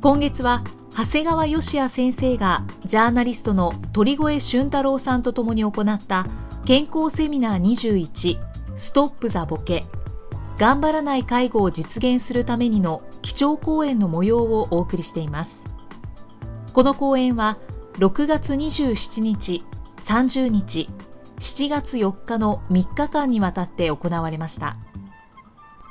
[0.00, 0.62] 今月は
[0.96, 6.26] 長谷川芳也先生がジャーナリストの鳥越俊太郎さんと共に行った
[6.64, 8.38] 健康セミナー21
[8.76, 9.84] ストップザボケ。
[10.58, 15.58] 頑張らない介護を実現するためにの基調講演の模様をお送りしています。
[16.72, 17.58] この講演は
[17.94, 19.64] 6月27日
[19.98, 20.88] 30日
[21.38, 24.76] 7月4日の3日間にわたって行われました。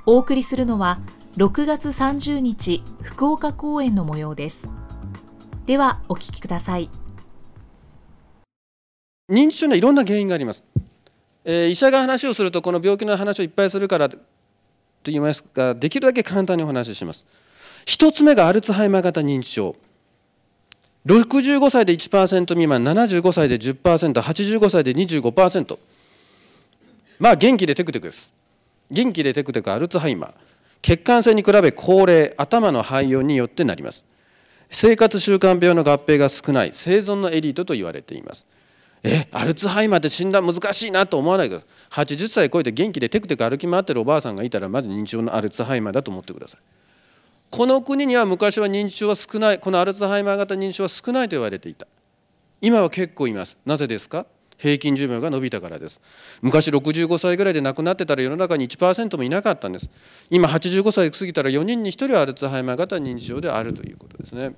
[0.05, 0.99] お送りするのは
[1.37, 4.69] 6月30日福岡公演の模様です。
[5.65, 6.89] ではお聞きください。
[9.29, 10.63] 認知症にはいろんな原因があります、
[11.43, 14.17] えー、医者が話をするとこの病気の話をいっぱいするからと
[15.05, 17.25] 言いますができるだけ簡単にお話しします。
[17.85, 19.75] 一つ目がアルツハイマー型認知症。
[21.05, 25.77] 65歳で1%未満75歳で 10%85 歳で25%
[27.19, 28.31] まあ元気でテクテクです。
[28.89, 30.54] 元気でテクテクアルツハイマー。
[30.81, 34.05] 血管性に比べ高齢頭の肺炎によってなります。
[34.69, 38.45] 生活習慣病の合併が少ない生存のエリートと言われています。
[39.03, 42.05] えアルツハイマーって診断難しいなと思わないでください。
[42.05, 46.61] 80歳超えて元気でテクテク歩き回ってるおばあさんがいたらまず認知症のアルツハイマーだと思ってください。
[47.51, 51.87] この国には昔は認知症は少ないこのアルツハイマー型認知症は少ないと言われていた。
[52.61, 53.57] 今は結構います。
[53.65, 54.25] なぜですか？
[54.57, 56.01] 平均寿命が伸びたからです。
[56.41, 59.89] 昔65歳ぐらいで亡くなってたら世の中に1%もいなかったんです。
[60.29, 64.55] 今85歳過ぎたら4人に1人はアルツハイマー型認知症であるということですね。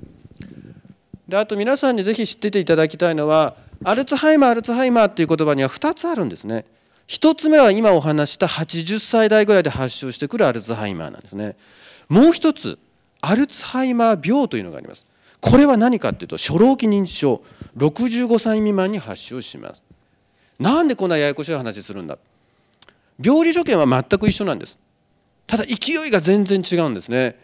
[1.27, 6.65] であと皆さんにぜひ知ってていただきたいのはアルツハイマーアルツハイマーっていう言葉には2つあるんですね。
[7.07, 11.55] 1つ目は今お話した80歳代ぐらいで発症してくるアルツハイマーなんですね。
[12.09, 12.79] もう一つ
[13.21, 15.05] アルツハイマー病というのがあります。
[15.39, 17.43] これは何かっていうと初老期認知症
[17.77, 19.83] 65歳未満に発症します。
[20.59, 22.17] なんでこんなややこしい話するんだ？
[23.23, 24.79] 病理条件は全く一緒なんです。
[25.45, 27.39] ただ勢いが全然違うんですね。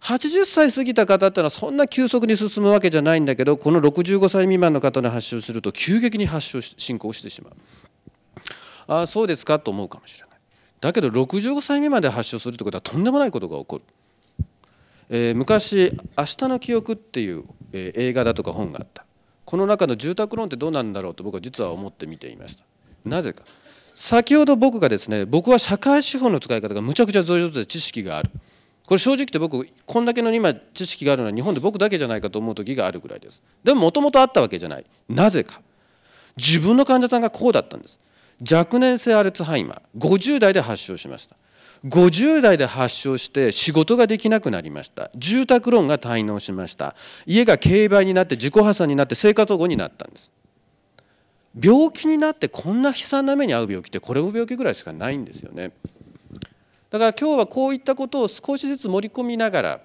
[0.00, 7.52] 80歳過ぎた方ってのはそんな急速に進むわけじゃないんだけどこの65歳未満の方に発症すると急激に発症進行してしまう。
[8.86, 10.38] ああそうですかと思うかもしれない。
[10.80, 13.84] だけど65歳未満で発症するということはとんでもないことが起こる、
[15.08, 19.04] えー、昔「明日の記憶」っていう、えー、映画だとか本があった。
[19.48, 22.66] この中の住宅ローンってどうなんだろうと僕は実は思って見ていました。
[23.06, 23.44] なぜか。
[23.94, 28.30] 先ほど僕がですね僕は社会資本の使い方がむちゃくちゃ上手で知識がある。
[28.84, 33.40] これ正直言って僕こんだけの今知識があるのは日本で僕だけじゃないかと思う時があるぐらいです。
[33.64, 34.84] でももともとあったわけじゃない。
[35.08, 35.62] なぜか。
[36.36, 37.98] 自分の患者さんがこうだったんです。
[38.52, 39.98] 若年性アルツハイマー。
[39.98, 41.36] 50代で発症しました。
[41.86, 45.10] 50代で発症して仕事ができなくなりました。
[45.14, 46.96] 住宅ローンが滞納しました。
[47.26, 50.32] 家が競売になって自己破産になって生活保護になったんです。
[51.60, 55.72] 病気になってこんな悲惨な目に遭う病気ってこれも病気ぐらいしかないんですよね。
[56.90, 59.80] だから今日はこういったことを少しずつ盛り込みながら、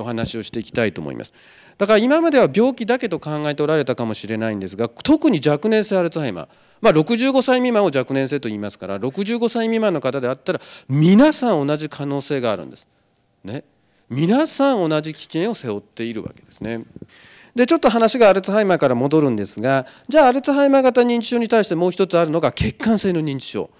[0.00, 1.32] お話をしていきたいと思います。
[1.78, 6.48] だから今までは病気だけと考えておられたかもしれないんですが特に若年性アルツハイマー
[6.80, 12.86] まあ、65歳未満を若年性と言いますから65歳未満の方であったら皆さん同じ可能性があるんです。
[13.44, 13.64] ね、
[14.08, 16.84] 皆さん同じ危険を背負っているわけですね。
[17.54, 23.70] でちょっと話がアルツハイマーから戻るんですがじゃあアルツハイマー型認知症に対してもう一つあるのが血管性の認知症。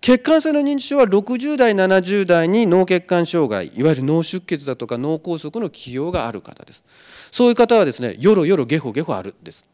[0.00, 6.84] 血管性の認知症は60代70代に脳血管障害いわゆる脳出血だとか脳梗塞の起用がある方です。
[7.30, 9.64] そういう方はですねよろよろゲホゲホあるんです。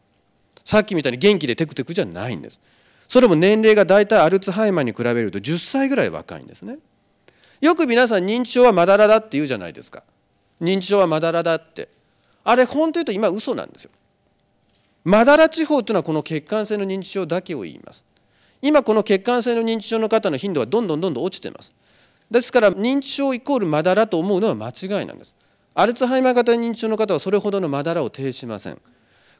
[0.63, 2.59] さっきみたいに元気でテクテクじゃないんです。
[3.07, 6.79] それも年齢が大体アルツハイマーに比べると10歳ぐらい若いんですね。
[7.61, 10.03] よく皆さん認知症はまだらだって言うじゃないですか。
[10.59, 11.87] 認知症はまだらだって。
[12.43, 13.91] あれ本当言うと今嘘なんですよ。
[15.03, 18.03] まだら地方というのはこの血管性の認知症だけを言います。
[18.65, 21.71] 今この血管性の認知症の方の頻度はどんどんどんどん落ちてます。
[22.31, 25.35] ですから認知症イコールまだらと思うのは間違いなんです。
[25.75, 28.81] アルツハイマー型認知症の方はそれほどのまだらを呈しません。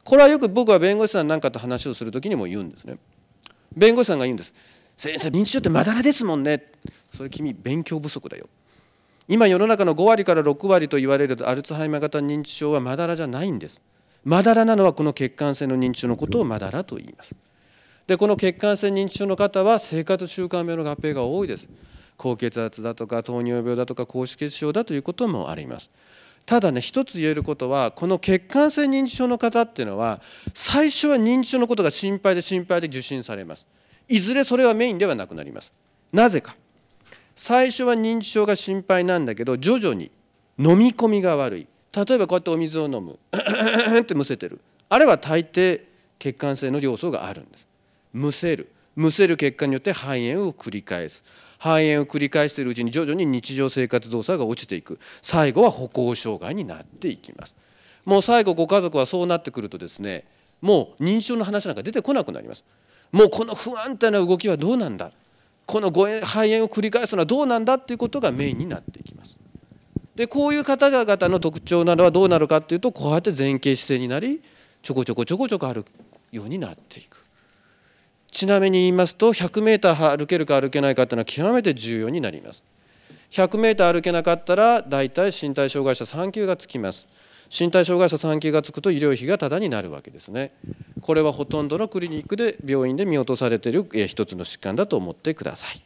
[0.04, 2.98] これはよく僕は弁護士さんなんかと話をする時にも言うんですね。
[3.76, 4.54] 弁護士さんが言うんです。
[4.96, 6.62] 先生認知症ってまだらですもんね。
[7.12, 8.48] それ君勉強不足だよ。
[9.26, 13.82] 今世の中の5割から6割と言われるアルツハイマー型認知症はまだらじゃないんです。
[14.22, 17.34] まだらなのはこの血管性の認知症のことをまだらと言います。
[18.06, 21.68] でこの血管性認知症の方は生活習慣病の合併が多いです。
[22.16, 25.90] 高血圧だとか糖尿病だとか高脂血症だということもあります。
[26.46, 30.20] ただね一つ言えることはこの血管性認知症の方っていうのは
[30.54, 33.66] 最初は認知症のことが心配で心配で受診されます。
[34.08, 35.72] いずれそれはメインではなくなります。
[36.12, 36.56] なぜか。
[37.34, 40.10] 最初は認知症が心配なんだけど徐々に
[40.58, 41.66] 飲み込みが悪い。
[41.92, 43.18] 例えばこうやってお水を飲む。
[44.00, 44.60] ってむせてる。
[44.88, 45.82] あれは大抵
[46.20, 47.66] 血管性の要素があるんです。
[48.16, 48.72] むせる。
[48.96, 51.22] むせる結果によって肺炎を繰り返す。
[51.58, 54.98] 肺炎を繰り返しているうちに徐々に日常生活動作が落ちていく。
[55.20, 57.54] 最後は歩行障害になっていきます。
[58.06, 60.24] もう最後ご家族はそうなってくるとですね
[60.62, 62.64] もう認知症の話なんか出てこなくなります。
[63.12, 65.12] もうこの不安定な動きはどうなんだ。
[65.66, 69.36] この肺炎を繰り返すのはどうなんだっていうことがメインになっていきます。
[70.14, 74.40] でこういう方々の特徴などはどうなるかっていうとこうやって前傾姿勢になり
[74.80, 75.90] ちょこちょこちょこちょこ歩く
[76.32, 77.25] ようになっていく。
[78.36, 82.62] ちなみに言いますと 100m 歩けるか歩けないかっていうのは極めて重要になります。
[83.30, 87.08] 100m 歩けなかったら大体身体障害者3級がつきます。
[87.48, 90.52] 身体障害者3級がつくと医療費がタダになるわけですね。
[91.00, 95.80] これはほとんどのクリニックで病院で見落とされている一つの疾患だと思ってください。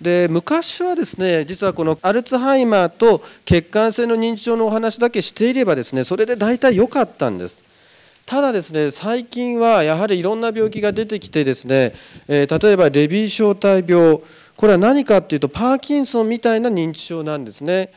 [0.00, 7.60] で昔はですね実はこのアルツハイマーと血管性の認知症のお話だけしていればですねそれで大体良かったんです。
[8.30, 11.94] ただですね最近はやはりいろんな病気が出てきてですね、
[12.28, 14.20] えー、例えばレビー小体病
[14.54, 17.92] これは何かっていうとパーキンソンみたいな認知症なんですね。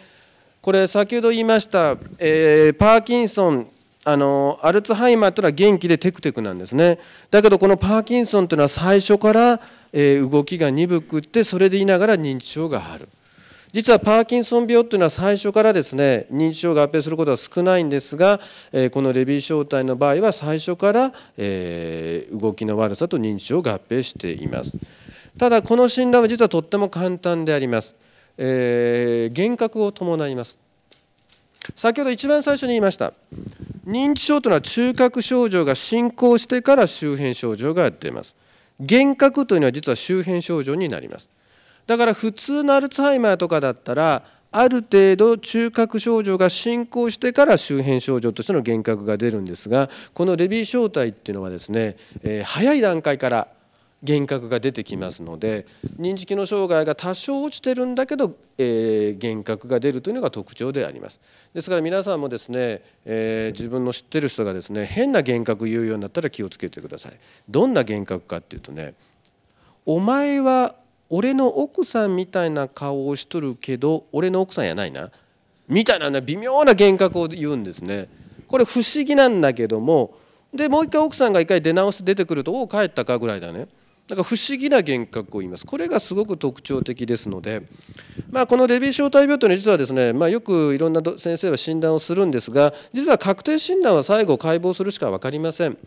[0.59, 3.67] これ先ほど言いました、えー、パーキンソン
[4.05, 6.97] あのアルツハイマーというのは元気でテクテクなんですね。
[7.29, 13.07] だけどこのパーキンソンというのは最初から、えー、動きが鈍くってそれでいながら認知症がある。
[13.73, 18.39] 実はパーキンソン病というのは最初からですね認知症が合併することは少ないんですが、
[18.71, 24.77] え、このレビー小体の場合は最初から、え、動きの悪さと認知症を合併しています。
[25.39, 27.95] ただこの診断は実はとっても簡単であります。
[28.37, 30.59] えー、幻覚を伴います。
[31.75, 33.13] 先ほど一番最初に言いました
[33.87, 38.35] 認知症というのは中核症状が進行してから周辺症状が出ます。
[38.79, 41.29] 幻覚というのは実は周辺症状になります。
[41.87, 53.47] だから普通のアルツハイマーとかだったらある程度中核症状が進行してから周辺症状としての幻覚が出るんですがこのレビー小体っていうのはですね、えー、早い段階から
[54.07, 55.65] 幻覚が出てきますので
[55.97, 61.21] 認知機能障害が多少落ちてるんだけど、えー、幻覚が出るというのが特徴であります。
[61.53, 67.13] ですから皆さんもですね、えー、自分の知ってる人がですね変な幻覚言うようになったら気をつけてください。
[67.49, 68.93] どんな幻覚かっていうとね
[69.85, 70.75] お前は
[71.15, 75.11] 俺の奥さんみたいな顔をしとるけど俺の奥さんやないな。
[75.67, 78.09] みたいな、ね、微妙な幻覚を言うんですね。
[78.47, 80.15] これ不思議なんだけども
[80.51, 83.67] でもう一回奥さんが一回出直して出てくると「おお帰ったか」ぐらいだね。
[84.07, 85.67] だから不思議な幻覚を言います。
[85.67, 87.61] これがすごく特徴的ですので、
[88.31, 95.77] まあ、このレビー小体病というのは実はですね、まあ、よくいろんな先生は診断をするんですが実は確定診断は最後解剖するしか分かりません。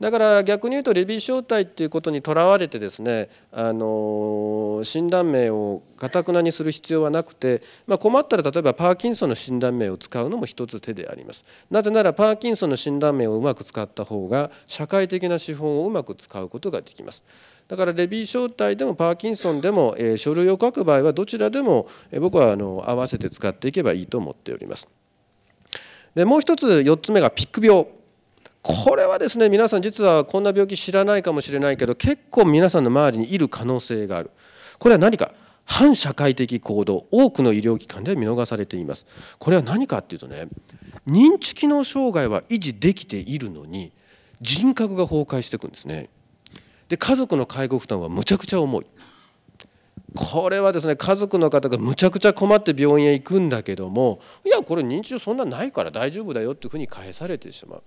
[0.00, 11.44] だから逆に言うとレビー小体っていうことにとらわれてですねあの診断名をかたくなにする必要はなくて、まあ、困ったら例えばパーキンソンの診断名を使うのも一つ手であります。
[11.70, 17.22] なぜならパーキンソンの診断名をうまく使った方が社会的な資本をうまく使うことができます。
[17.68, 24.88] だからレビー小体でもパーキンソンでも、えー、書類を書く場合はどちらでも、えー、僕はあの合わせて使っていけばいいと思っております。
[26.14, 27.86] でもう一つ4つ目がピック病。
[28.66, 34.30] これはですね皆さん実はこんな病気知らないかもしれないけど結構皆さんの周りにいる可能性がある。
[34.78, 35.32] これは何か？
[35.66, 37.06] 反社会的行動。
[37.10, 39.06] 多くの医療機関で見逃されています。
[39.38, 40.48] これは何かっていうとね
[41.06, 43.92] 認知機能障害は維持できているのに
[44.40, 46.08] 人格が崩壊していくんですね。
[46.88, 48.86] で家族の介護負担はむちゃくちゃ重い。
[50.16, 57.82] これはですね家族の方がむちゃくちゃ困って病院へ行くんだけどもいやこれ認知症そんなないから大丈夫だよっていうふうに返されてしまう。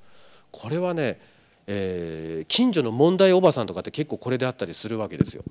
[0.51, 1.20] これはね、
[1.68, 5.44] えー、近所の問題おばさんとかって結構これであったりするわけですよ。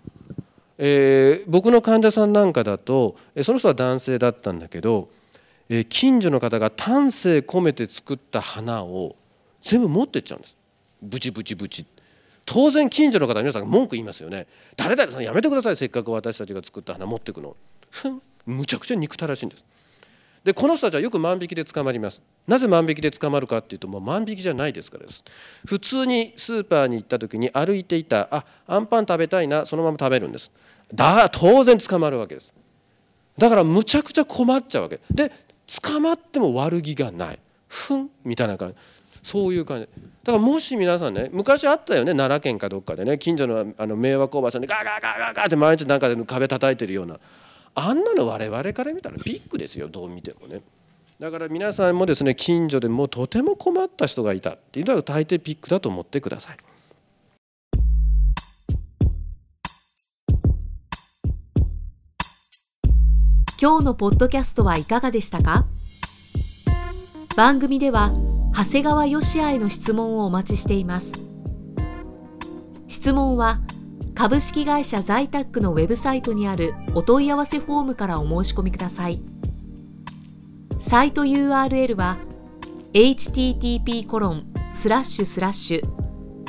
[0.78, 5.08] えー、僕の患者さんなんかだとその人は男性だったんだけど、
[5.68, 9.16] えー、近所の方が丹精込めて作った花を
[9.62, 10.56] 全部持ってっちゃうんです。
[11.02, 11.86] ブチブチブチ。
[12.44, 14.46] 当然近所の方皆さん文句言いますよね。
[14.76, 15.76] 誰々さんやめてください。
[15.76, 17.56] せっかく私たちが作った花持ってくの。
[18.46, 19.64] むちゃくちゃ憎たらしいんです。
[20.46, 22.22] でこの人たちはよく万引きで捕まります。
[22.46, 25.24] なぜ万引きで捕まるかっていうともう万引きじゃないですからです。
[25.66, 30.52] 普通にスーパーに行った時に歩いていたあアンパン食べたいなそのまま食べるんです。
[30.94, 32.54] だから当然捕まるわけです。
[33.36, 35.00] だからむちゃくちゃ困っちゃうわけ。
[35.10, 35.32] で
[35.82, 37.40] 捕まっても悪気がない。
[37.66, 38.76] ふんみたいな感じ。
[39.24, 39.88] そういう感じ。
[40.22, 47.18] だからもし皆さんね昔あったよね奈良県かどっかでね近所のあの迷惑おばさんでガーガーガーガーガって毎日なんかで壁叩いてるような。
[47.78, 50.62] あんなの我々から見たらビッグですよどう見てもね。
[51.20, 56.56] だから皆さんもですね近所でもうとても困った人がいたっていうのは大抵ビッグだと思ってください。
[63.60, 65.66] 今日のポッドキャストはいかがでしたか？
[67.36, 68.12] 番組では
[68.54, 71.12] 長谷川義也への質問をお待ちしています。
[72.88, 73.60] 質問は
[74.16, 79.20] 「株式会社ザイタックのウェブサイトにあるお問い合わせフォームからお申し込みください。
[80.80, 82.16] サイト URL は
[82.94, 85.82] http コロンスラッシュスラッシュ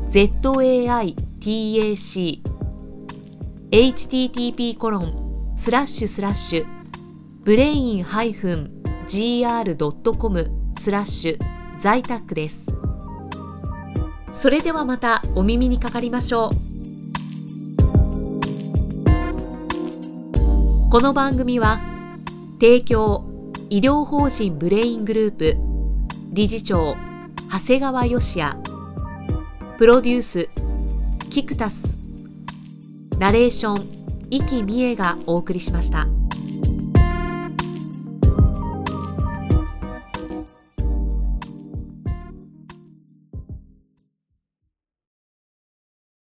[0.09, 2.41] zaitac
[3.69, 6.65] http コロンスラッシュスラッシュ
[7.43, 8.03] ブレイン
[9.07, 12.65] gr.com スラッシュ在宅です。
[14.31, 16.67] それではまたお耳にかかりましょう。
[20.89, 21.81] この番組は
[22.59, 23.23] 提供
[23.69, 25.57] 医療法人ブレイングループ
[26.33, 26.95] 理事長
[27.51, 28.57] 長谷川嘉哉
[29.77, 30.49] プロデュース
[31.29, 31.83] キクタス
[33.19, 36.07] ナレーション生きみえがお送りしました。